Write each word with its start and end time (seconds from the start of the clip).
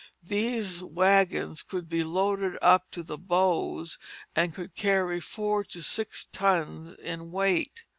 These 0.23 0.83
wagons 0.83 1.61
could 1.61 1.87
be 1.87 2.03
loaded 2.03 2.57
up 2.59 2.89
to 2.89 3.03
the 3.03 3.19
bows, 3.19 3.99
and 4.35 4.51
could 4.51 4.73
carry 4.73 5.19
four 5.21 5.63
to 5.65 5.83
six 5.83 6.25
tons 6.33 6.93
in 6.93 7.29
weight. 7.31 7.83